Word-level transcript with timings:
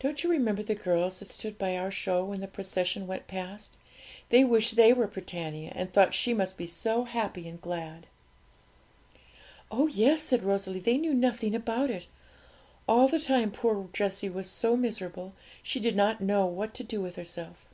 'Don't 0.00 0.24
you 0.24 0.30
remember 0.32 0.64
the 0.64 0.74
girls 0.74 1.20
that 1.20 1.28
stood 1.28 1.56
by 1.58 1.76
our 1.76 1.92
show 1.92 2.24
when 2.24 2.40
the 2.40 2.48
procession 2.48 3.06
went 3.06 3.28
past? 3.28 3.78
They 4.30 4.42
wished 4.42 4.74
they 4.74 4.92
were 4.92 5.06
Britannia, 5.06 5.70
and 5.76 5.92
thought 5.92 6.12
she 6.12 6.34
must 6.34 6.58
be 6.58 6.66
so 6.66 7.04
happy 7.04 7.46
and 7.46 7.60
glad.' 7.60 8.08
'Oh 9.70 9.86
yes!' 9.86 10.22
said 10.24 10.42
Rosalie; 10.42 10.80
'they 10.80 10.98
knew 10.98 11.14
nothing 11.14 11.54
about 11.54 11.88
it. 11.88 12.08
All 12.88 13.06
the 13.06 13.20
time 13.20 13.52
poor 13.52 13.88
Jessie 13.92 14.28
was 14.28 14.50
so 14.50 14.76
miserable 14.76 15.34
she 15.62 15.78
did 15.78 15.94
not 15.94 16.20
know 16.20 16.44
what 16.46 16.74
to 16.74 16.82
do 16.82 17.00
with 17.00 17.14
herself.' 17.14 17.64